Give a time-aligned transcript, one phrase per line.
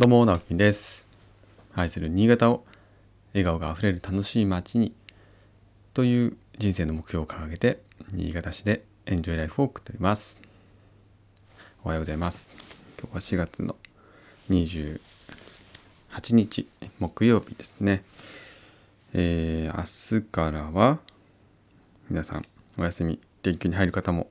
[0.00, 1.06] どうも、直樹です。
[1.74, 2.64] 愛する新潟を
[3.34, 4.94] 笑顔があふれる楽しい街に
[5.92, 10.40] という人生の目標を掲げて新潟市でエンジョイライフを送っております。
[11.84, 12.48] おはようございます。
[12.98, 13.76] 今日は4月の
[14.48, 15.00] 28
[16.30, 16.66] 日
[16.98, 18.02] 木曜日ですね。
[19.12, 20.98] えー、明日からは
[22.08, 22.46] 皆さん
[22.78, 24.28] お休み連休に入る方も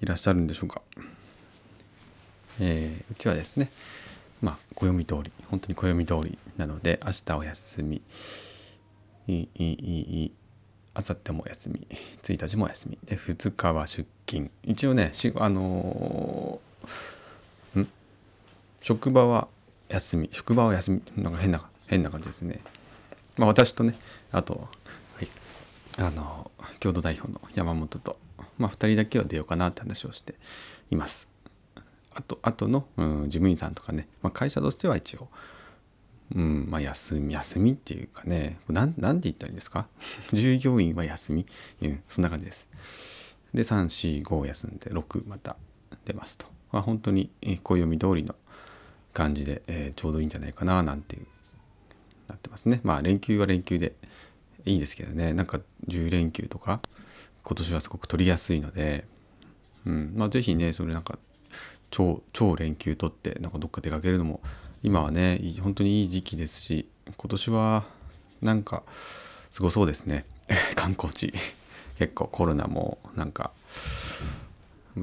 [0.00, 0.80] いらっしゃるんでしょうか。
[2.60, 3.68] えーうちはですね
[4.42, 8.02] まあ暦通り本当に暦通りなので明日お休み。
[9.28, 10.32] いいいいい
[10.94, 11.86] あさってもお休み
[12.22, 12.98] 1日もお休み。
[13.04, 14.50] で2日は出勤。
[14.62, 17.88] 一応ねしあのーん？
[18.80, 19.48] 職場は
[19.88, 20.28] 休み。
[20.32, 21.02] 職場は休み。
[21.16, 22.60] なんか変な変な感じですね。
[23.36, 23.94] まあ私とね
[24.32, 24.68] あと
[25.16, 25.28] はい。
[25.98, 28.18] あの共同代表の山本と
[28.58, 30.34] まあ2人だけは出ようかなって話をして
[30.90, 31.28] います。
[32.16, 35.28] あとあとの、うん、事務員さんとかね、まあ、会社としては一応、
[36.34, 38.58] うんまあ、休み休みっていうかね。
[38.68, 39.86] なんなんて言ったらいいんですか？
[40.32, 41.46] 従業員は休み、
[41.82, 42.68] うん、そんな感じです。
[43.54, 45.56] で345休んで6また
[46.04, 48.34] 出ますと、まあ、本当にえー暦通りの
[49.12, 51.26] 感じで、えーちょうどいいんじゃないかななんていう
[52.28, 52.80] なってますね。
[52.82, 53.94] まあ連休は連休で
[54.64, 55.32] いいですけどね。
[55.32, 56.80] なんか10連休とか
[57.44, 59.06] 今年はすごく取りやすいので。
[59.84, 61.16] うんまあ、ぜひねそれなんか
[61.90, 64.40] 超超連休取ってなんかどっか出かけるのも
[64.82, 67.84] 今はね本当にいい時期ですし今年は
[68.42, 68.82] なんか
[69.50, 70.26] すごそうですね。
[70.76, 71.32] 観光地。
[71.98, 73.52] 結構コロナもなんか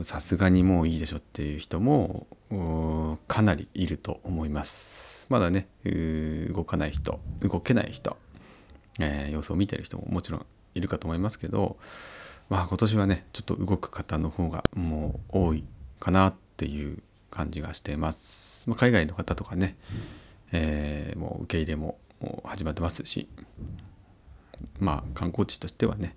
[0.04, 2.28] さすがにもういいでしょっていう人も
[3.28, 5.26] かなりいると思います。
[5.30, 5.68] まだね
[6.54, 8.18] 動かない人動けない人、
[9.00, 10.46] えー様子を見てる人ももちろん
[10.76, 11.78] いるかと思いますけど
[12.50, 15.64] まあ今年はねちょっと動く方の方がもう多い
[16.00, 17.02] かなっていう
[17.32, 19.76] 感じがしています、まあ、海外の方とかね、
[20.52, 21.98] えーもう受け入れも
[22.46, 23.28] 始まってますし
[24.80, 26.16] まあ観光地としてはね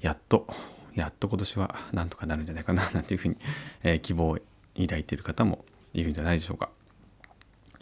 [0.00, 0.46] やっと
[0.94, 3.36] やっと今年はなんとかなるんじゃないかな なんていうふうに、
[3.82, 4.38] えー希望を
[4.80, 6.70] 抱いている方もいるんじゃないでしょうか。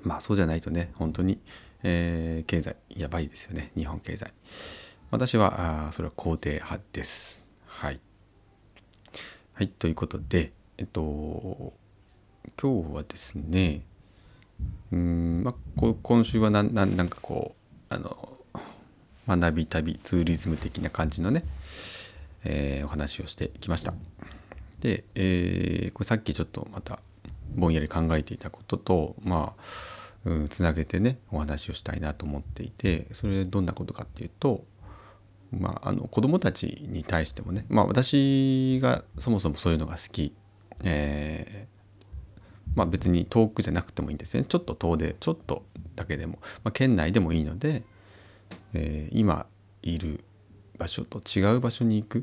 [0.02, 1.38] まあそうじゃないとね本当に、
[1.82, 3.72] えー経済やばいですよね。
[3.76, 4.32] 日本経済。
[5.10, 7.42] 私はあーそれは肯定派です。
[7.66, 8.00] はい。
[9.52, 11.74] はいということでえっと
[12.60, 13.82] 今日はですね
[14.92, 17.54] うんまあこ今週はなんななんかこ
[17.90, 18.28] うあの
[19.26, 21.44] 学び旅ツーリズム的な感じのね、
[22.44, 23.92] えーお話をしてきました。
[24.80, 27.00] で、えーこれさっきちょっとまた
[27.54, 29.62] ぼんやり考えていたこととまあ
[30.24, 34.64] うんつなげてねお話をしたいなと思っていてそれどんなことかっていうと
[35.50, 40.34] まあ、あの子供たちに対してもね、まあ、私がそもそもそういうのが好き、
[40.84, 41.77] えー
[42.78, 45.64] まあ、別に遠くじゃなくてもいいんですよねちょっと遠でちょっと
[45.96, 47.82] だけでも、まあ、県内でもいいので、
[48.72, 49.46] えー今
[49.82, 50.24] いる
[50.76, 52.22] 場所と違う場所に行くっ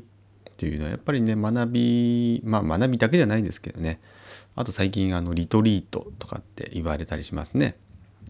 [0.56, 4.00] ていうのはやっぱりね学びまあ学びだけじゃないんですけどね
[4.54, 7.76] あと最近あのリトリートとかって言われたりしますね。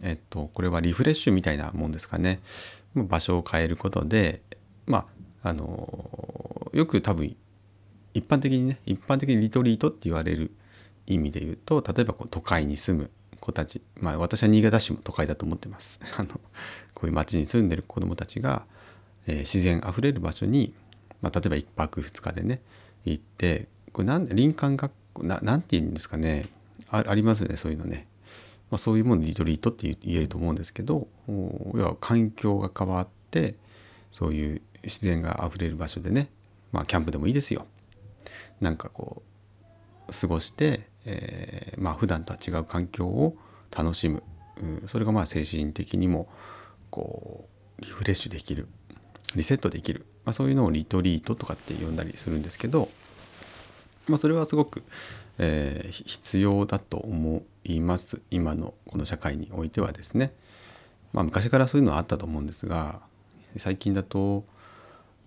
[0.02, 2.40] えっとこれはリフレッシュみたいなもんですかね。
[2.94, 4.42] ま場所を変えることで
[4.86, 5.06] ま
[5.42, 7.36] ああのよく多分
[8.14, 10.50] 一般的にね一般的にリトリートって言われる
[11.06, 16.00] 意味で言うと例えばこう都会に住む子たちまあ私は新潟市も都会だと思ってます。
[16.16, 16.28] あの
[16.94, 18.64] こういう町に住んでる子どもたちが、
[19.26, 20.74] えー自然あふれる場所に、
[21.20, 22.60] まあ、例えば1泊2日でね
[23.04, 26.46] 行ってこれなん林間学校ななんて言うんですかね
[26.90, 28.06] あありますよねそういうのね、
[28.70, 33.54] まあ、そういうものリトリートって言えると思うんですけど要は環境が変わって
[34.12, 36.28] そういう自然があふれる場所でね
[36.72, 37.66] まあキャンプでもいいですよ。
[38.60, 39.22] なんかこ
[40.08, 43.36] う過ごして、えーまあ普段とは違う環境を
[43.74, 44.22] 楽しむ、
[44.60, 46.28] うんそれがまあ精神的にも
[46.90, 48.68] こうリフレッシュできる。
[49.34, 52.88] リセットできる、まあ、そういうのをリトリートとかって呼んだりするんですけど、
[54.06, 54.82] まあ、それはすごく、
[55.38, 58.20] えー必要だと思います。
[58.30, 60.32] 今のこの社会においてはですね。
[61.12, 63.00] まあ、昔からそういうのはあったと思うんですが
[63.56, 64.44] 最近だと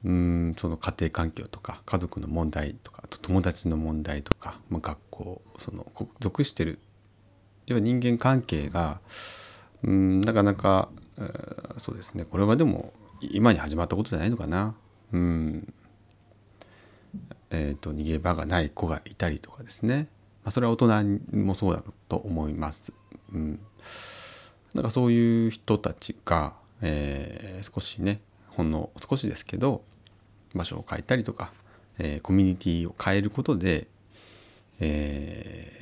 [0.05, 5.85] うんその家庭環境とか家族の問題とかあと友達の問題とか、まあ、学校その
[6.19, 6.79] 属してる
[7.67, 9.01] 要は人間関係が
[9.83, 12.91] うんなかなか、えーそうですねこれはでも
[13.21, 14.75] 今に始まったことじゃないのかな。
[15.13, 15.73] うん
[17.51, 20.07] えー、と逃げ場がない子がいたりとかですね、
[20.43, 22.91] まあ、それは大人もそうだと思います。
[23.33, 23.59] うん、
[24.73, 28.21] なんかそういう人たちが、えー少しね
[28.59, 29.83] ほんの少しですけど
[30.53, 31.53] 場所を変えたりとか、
[31.97, 33.87] えーコミュニティを変えることで、
[34.81, 35.73] え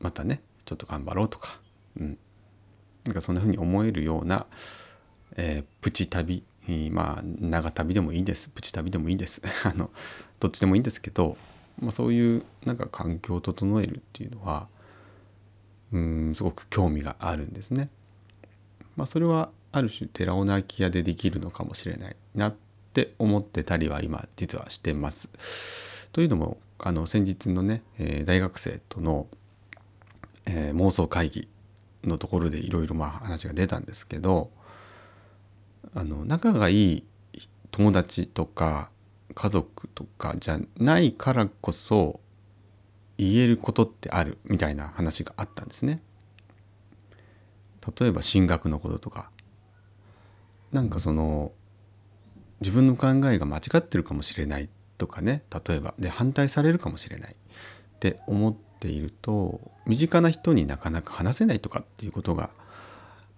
[0.00, 1.58] ーまたねちょっと頑張ろうとか、
[1.98, 2.18] うん。
[3.06, 4.46] なんかそんな風に思えるような、
[5.36, 6.42] えー、プチ旅
[6.90, 8.50] まあ長旅でもいいです。
[8.50, 9.40] プチ旅でもいいです。
[9.64, 9.90] あの
[10.40, 11.38] どっちでもいいんですけど、
[11.80, 14.68] まあ、そういうなんか環境を整えるっていうのは
[15.92, 17.88] うんすごく興味があるんですね。
[18.96, 22.54] まあ、それはある種寺尾空き家でできるのかもしれないなっ
[22.92, 25.28] て思ってたりは今実はしてます。
[26.12, 29.26] というのもあの先日のね、えー、大学生との、
[30.46, 31.48] えー、妄想会議
[32.04, 34.50] のところでいろいろ話が出たんですけど
[35.92, 37.04] あの仲がいい
[37.72, 38.90] 友達とか
[39.34, 42.20] 家族とかじゃないからこそ
[43.18, 46.00] 言えることってあるみたいな話があったんですね。
[47.98, 49.30] 例えば進学のこととか
[50.74, 51.52] なんかその
[52.60, 54.68] 自分の考えが間違ってるかもしれない
[54.98, 57.34] とかね例えばで反対されるかもしれないっ
[58.00, 62.50] て思っていると身近な人になかなか話せないとかっていうことが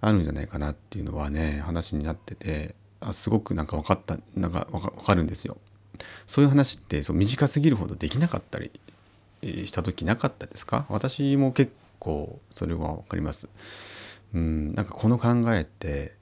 [0.00, 5.58] あるんじゃないかなっていうのはね話になっててあすごくなんか分かったなんか分かるんですよ。
[6.26, 8.70] そういう話ってそう短すぎるほどできなかったり
[9.42, 10.86] した時なかったですか？
[10.88, 13.48] 私も結構それは分かります。
[14.34, 16.15] うんなんかこの考えって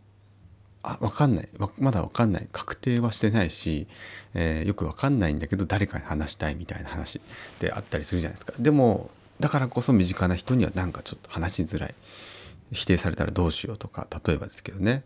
[0.85, 1.49] あ分かんない。
[1.79, 2.49] まだ分かんない。
[2.53, 3.87] 確定はしてないし、
[4.35, 7.21] えー、よく分かんないんだけど誰かに話したいみたいな話
[7.59, 8.53] であったりするじゃないですか。
[8.59, 9.11] でも
[9.41, 11.95] だからこそ身近な人にはなんかちょっと話しづらい。
[12.73, 15.05] 否定されたらどうしようとか例えばですけどね。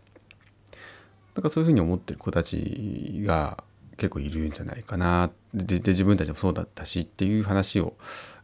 [1.33, 3.63] だからそういうふうに思ってる子たちが
[3.95, 5.29] 結構いるんじゃないかな。
[5.53, 7.93] でで自分たちもそうだったしっていう話を、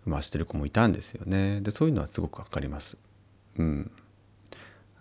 [0.05, 1.61] まあ、してる子もいたんですよね。
[1.61, 2.97] でそういうのはすごく分かります。
[3.57, 3.91] うん、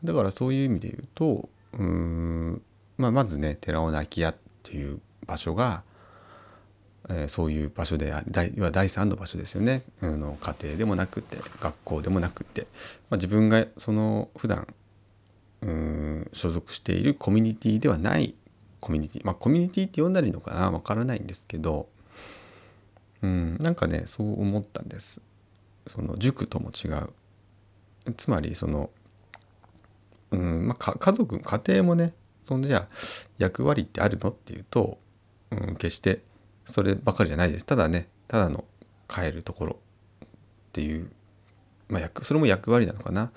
[0.02, 1.48] だからそういう意味で言うと
[1.78, 2.62] うーん、
[2.98, 5.82] まあ、まずね寺尾泣き屋っていう場所が、
[7.08, 12.62] えー、そういう場所であ第第三の場所ですよね、うん、の家庭でもなくて学校でもなくて、
[13.10, 14.66] まあ、自分がその普段
[15.62, 18.34] うん所属しているコミュニティではない
[18.80, 19.22] コミュニティ。
[19.24, 21.88] まあコミュニティって呼んだらいいのかなわからないんですけど
[23.22, 25.20] うんなんかねそう思ったんです。
[25.86, 27.10] その塾とも違う。
[28.16, 28.90] つまりその
[30.34, 32.14] うんまあ、家族家庭もね
[32.44, 32.88] そんでじゃあ
[33.38, 34.30] 役割ってあるの？
[34.30, 34.98] っていうと、
[35.50, 36.22] うん、決して
[36.66, 37.64] そればかりじゃないです。
[37.64, 38.64] ただねただの
[39.08, 39.76] 帰るところ
[40.24, 40.28] っ
[40.72, 41.10] ていう、
[41.88, 43.30] まあ、それも役割なのかな。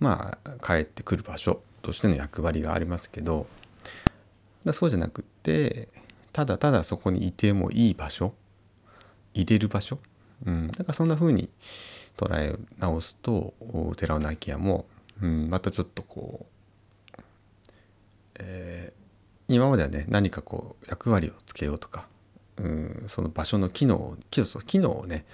[0.00, 3.46] まあ帰ってくる場所としての役割がありますけど
[4.64, 5.88] だそうじゃなくって
[6.32, 8.32] ただただそこにいてもいい場所
[9.34, 9.98] 入れる場所、
[10.46, 11.48] うん、だからそんな風に
[12.16, 13.54] 捉え直すと
[13.96, 14.86] 寺尾泣屋も
[15.22, 16.46] うん、またちょっとこ
[17.16, 17.22] う、
[18.36, 22.06] えー、今まではね何かこう役割をつけようとか、
[22.56, 25.24] うん、その場所の機能機能をね、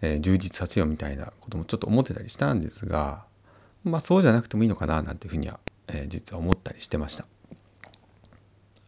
[0.00, 3.24] えー、充実させようみたいなこともちょっと思ってたりしたんですが
[3.84, 7.26] まあそうじゃなくてもいいのかななんていうふうには、えー、実は思ったりしてました。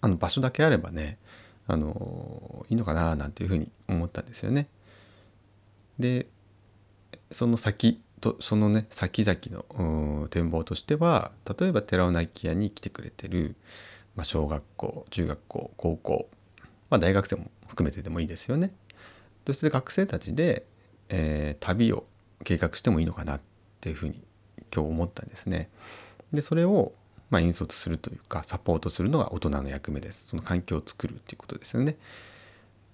[0.05, 1.17] あの場所だけあればね
[1.69, 4.69] あのいいのかななんていうふうに思ったんですよね。
[5.99, 6.27] で
[7.31, 13.56] その先とそのね先々の展望としては例えば寺尾泣屋に来てくれてる、
[14.16, 16.28] まあ、小学校中学校高校、
[16.88, 18.72] まあ、大学生も含めてでもいいですよね。
[19.46, 20.64] そして学生たちで、
[21.08, 22.06] えー、旅を
[22.44, 23.40] 計画してもいいのかなっ
[23.80, 24.22] ていうふうに
[24.72, 25.69] 今日思ったんですね。
[26.32, 26.93] でそれを
[27.29, 30.26] まあ、引率するというかサポートするのが大人の役目です。
[30.26, 31.96] その環境を作るっていうことですよね。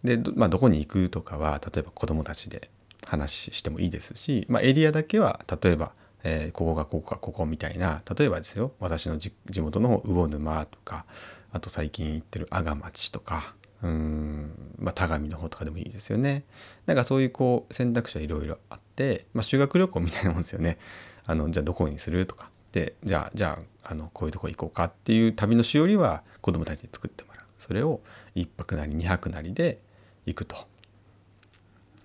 [0.04, 2.70] でど,、まあ、どこに行くとかは例えば子どもたちで
[3.07, 5.93] 話してもいいですし、まあ、エリアだけは例えば、
[6.25, 11.05] えー、ここがここかここみたいな例えばですよ私の地元の魚沼とか
[11.52, 16.43] あと最近行ってる阿賀町とかうん、まあ、田上の方とかでもいいですよね。
[16.87, 20.78] なんかそういうこう選択肢はいろいろあって、まあ、修学旅行みたいなもんですよね。
[21.26, 28.00] あのじゃあどこにするとかでじゃあじゃああのこういうとこ行こうかっていう旅のしおりは子どもたちに作ってもらうそれを
[28.35, 29.78] 1泊なり2泊なりで
[30.26, 30.57] 行くと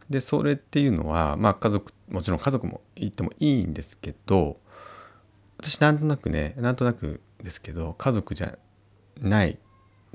[0.09, 4.57] でそれっていうのはまあ家族もちろん家族も行ってもいいんですけど
[5.57, 8.57] 私なんとなくねなんとなくですけど家族じゃ
[9.19, 9.57] ない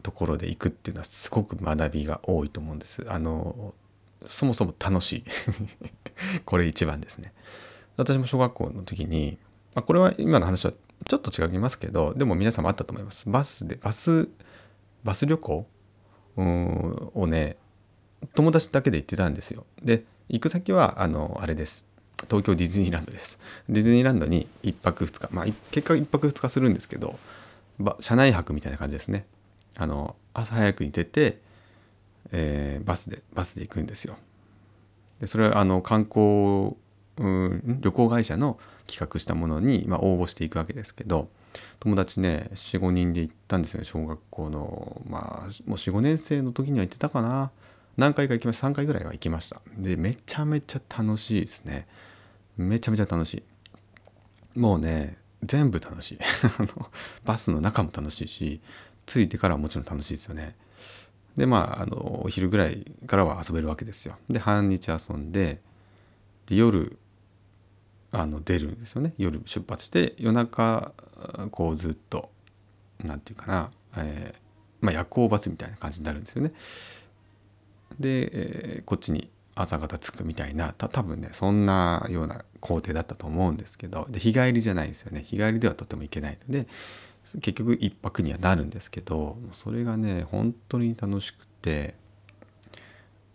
[0.03, 3.05] ところで行くっていうのはすごく学びが多いと思うんです。
[3.09, 3.75] あの
[4.27, 5.25] そもそも楽しい
[6.45, 7.33] これ一番ですね。
[7.97, 9.39] 私も小学校の時に、
[9.75, 10.73] まあ、これは今の話は
[11.07, 13.29] ちょっと違いますけどでも皆さんもあったと思います。
[13.29, 14.29] バスでバス
[15.05, 15.67] バス旅行？
[16.37, 17.57] をね
[18.35, 19.67] 友達だけで行ってたんですよ。
[19.83, 21.87] で行く先はあのあれです
[22.29, 23.39] 東京ディズニーランドです。
[23.69, 27.19] ディズニーランドに1泊2日まあ結果1泊2日するんですけど
[28.01, 29.25] 車内泊みたいな感じですね。
[29.77, 31.39] あの朝早くに出て、
[32.33, 34.17] えー、バスでバスで行くんですよ。
[35.21, 36.77] でそれはあの観光
[37.19, 41.29] うん旅行会社の企画したものに、まあ、応募していくわけですけど
[41.81, 47.51] 友達ね45人で行ったんですよね小学校のまあもう45年生の時には行ってたかな
[47.99, 48.69] 何回か行きました。
[48.69, 49.61] 3回ぐらいは行きました。
[49.77, 51.89] でめちゃめちゃ楽しいですね。
[52.57, 53.35] めちゃめちゃ楽し
[54.55, 54.59] い。
[54.59, 56.19] もうね全部楽しい。
[57.27, 58.61] バスの中も楽しいし
[59.05, 60.55] 着いてからはもちろん楽しいですよね。
[61.37, 64.17] でまああのお昼ぐらいからは遊べるわけですよ。
[64.31, 65.61] で半日遊んで
[66.47, 66.97] で夜
[68.13, 69.15] あの出るんですよね。
[69.19, 70.93] 夜出発して夜中
[71.51, 72.31] こうずっと
[73.03, 76.53] 何て言うかな、えー、まあ、夜行バスみたいな感じになるんですよね。
[77.99, 86.69] で、えー、こっちに朝方着くみたいなた多分ねそんなような工程だったと思うんですけどで日帰りじゃないですよね日帰りではとても行けないので
[87.41, 91.95] 結局1泊にはなるんですけどそれがね本当に楽しくて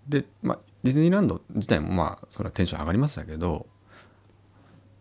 [0.08, 3.68] でまあディズニーランド自体もまあそれはテンション上がりましたけど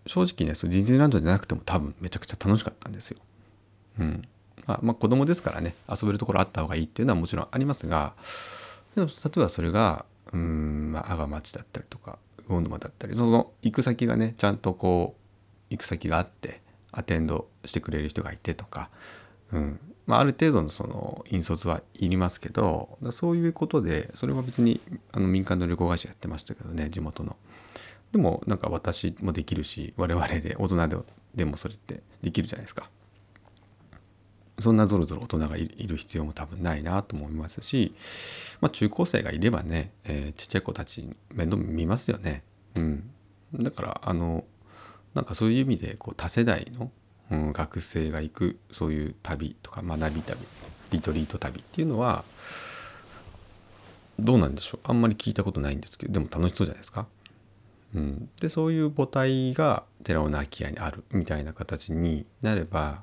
[0.06, 3.18] 正直ねそディズニーランドじゃなくても多分めちゃくちゃ楽しかったんですよ。
[4.00, 4.22] うん
[4.66, 8.14] まあ、まあ子供ですからね遊べるところあった方がいいっていうのはもちろんありますが
[8.96, 12.18] 例えばそれがうん、まあ、阿賀町だったりとか
[12.48, 15.20] 魚沼だったりその行く先がねちゃんとこう
[15.70, 18.90] 行く先があってアテンドしてくれる人がいてとか、
[19.52, 24.80] うんまあ、ある程度のその引率はいりますけどそういうことでそれは別に
[25.12, 27.36] あの民間の旅行会社やってましたけどね地元の。
[28.10, 32.90] でもなんか私もできるし我々で大人でもそれってできるじゃないですか。
[34.58, 37.94] そんなぞろぞろ大人がいる必要も多分ないなと思いますし、
[38.60, 42.42] まあ、中高生がいればね、えー、ちっちゃい子たち面倒見ますよね。
[42.76, 43.10] うん、
[43.54, 44.44] だからあの
[45.14, 46.90] なんかそういう意味でこう多世代の、
[47.30, 50.38] うん、学生が行くそういう旅とか学び旅
[50.90, 52.24] リトリート旅っていうのは
[54.18, 57.06] どうなんでしょうあんまり聞いたことないんですけどでも楽しそうじゃないですか。
[57.94, 63.02] うん、でそういう母体が寺尾の空き家にあるみたいな形になれば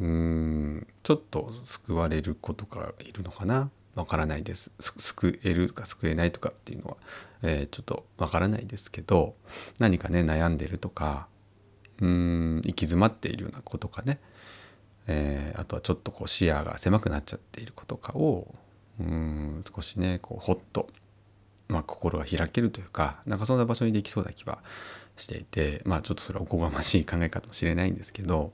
[0.00, 0.86] うん。
[1.02, 3.70] ちょっと救われる子とかいるのかな？
[3.94, 4.70] わからないです。
[4.78, 6.96] 救えるか救えないとかっていうのは、
[7.42, 9.34] えー、ちょっとわからないですけど
[9.78, 11.26] 何かね悩んでるとか
[12.00, 14.20] うん行き詰まっているような子とかね、
[15.06, 18.54] えー、あとはちょっとこう視野が狭くなっちゃっている子とかを
[19.00, 20.88] うん少しねこうほっと
[21.68, 24.60] まあ、心が開けるというかなんかそんな場所にできそうな気は
[25.18, 28.52] していてまあちょっとそれはおこがましい考えかもしれないんですけど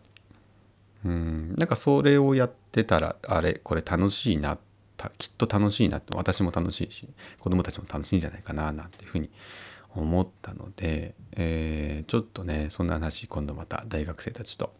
[1.04, 4.58] うんなんかそれをやってたらあれこれ楽しいな
[5.18, 7.08] きっと楽しいなって私も楽しいし
[7.38, 9.30] 子供たちも楽しいんじゃないかななんていうふうに
[9.94, 14.72] 思ったので、えー、ちょっとねそんな話今度また大学生たちと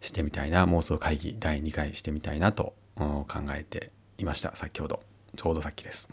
[0.00, 5.02] してみたいな妄想会議第2回してみたいなと考えていました先ほど
[5.36, 6.10] ちょうどさっきです。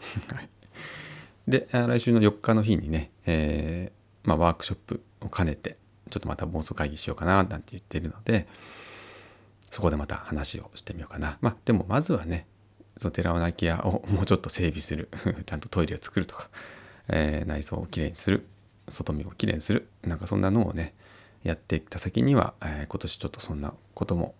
[1.48, 5.76] で来週の4日の日にね、えー、まあ、ワークショップを兼ねて
[6.10, 8.48] ちょっとまた妄想会議しようかななんて言ってるので
[9.70, 12.46] そこでまた話をしてみようかなまあでもまずはね
[12.98, 15.08] その寺尾の空き家をもうちょっと整備する
[15.44, 16.48] ちゃんとトイレを作るとか、
[17.08, 18.46] えー、内装をきれいにする
[18.88, 20.94] 外見をきれいにするなんかそんなのをね
[21.42, 24.34] やっていった先には、えー、今年ちょっとそんなことも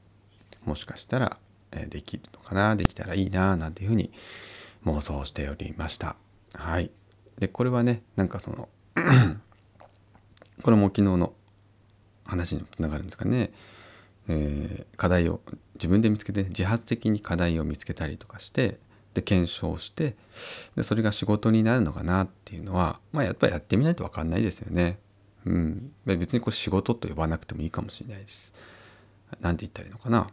[0.65, 1.39] もしかしたら、
[1.73, 4.13] えー、できるのかなできたらいいななんていうふうに
[4.87, 6.17] 妄想しておりました。
[6.55, 6.91] はい。
[7.39, 8.69] で、これはね、なんかその
[10.63, 11.35] これも昨日の
[12.25, 13.51] 話にもつながるんですかね。
[14.29, 15.41] えー、課題を
[15.75, 18.79] 自分で見つけて自発的に課題を見つけたりとかして
[19.15, 20.15] で検証して
[20.77, 24.99] でそれが仕事になるのかなっていうのはまあやっぱりやってみないと分かんないですよね。
[25.45, 28.53] うん、別にこれ仕事と呼ばなくてもいいかもしれないです。
[29.41, 30.29] なんて言ったらいいのかな。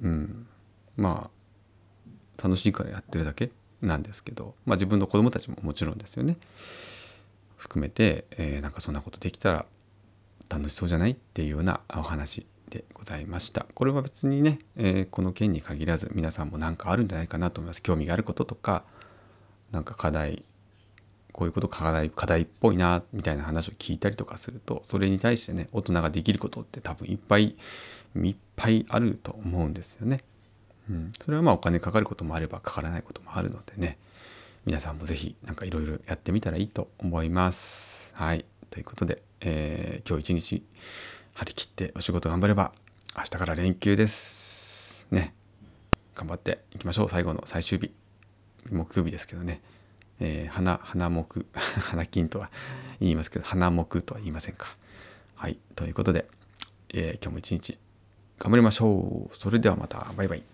[0.00, 0.46] うん、
[0.96, 1.28] ま
[2.38, 3.50] あ楽しいからやってるだけ
[3.82, 6.36] なんですけど、まあ、自分の子供たちももちろんですよね
[7.56, 9.66] 含めて、えー、なんかそんなことできたら
[10.48, 18.84] 楽しそうじゃないっていうようなお話でございましたこれは別にね、えー、この件に限らず皆さんも何かあるんじゃないかなと思います興味があることとか
[19.70, 20.44] 何か課題
[21.32, 27.56] こういうこと課題課題っぽいなみたいな話を聞いたりとかするとそれに対してね大人ができることって多分いっぱい
[28.16, 30.22] いっぱいあると思うんですよね。
[30.88, 33.98] うん、それはまあお金かかることもあればかからないこともあるのでね
[34.64, 38.12] 皆さんも是非何かいろいろやってみたらいいと思います。
[38.14, 40.62] はいということで、えー、今日一日
[41.34, 42.72] 張り切ってお仕事頑張れば
[43.16, 45.04] 明日から連休です。
[45.10, 45.34] ね
[46.14, 47.90] 頑張っていきましょう最後の最終日
[48.70, 49.60] 木曜日ですけどね、
[50.20, 51.44] えー、花花木
[51.82, 52.52] 花金とは
[53.00, 54.76] 言いますけど花木とは言いませんか。
[55.34, 56.28] はいということで、
[56.90, 57.78] えー、今日も一日
[58.38, 59.36] 頑張りましょう。
[59.36, 60.44] それではまたバイバイ。